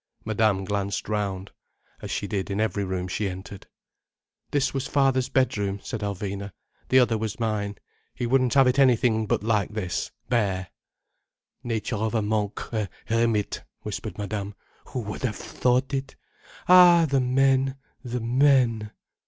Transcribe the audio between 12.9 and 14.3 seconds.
hermit," whispered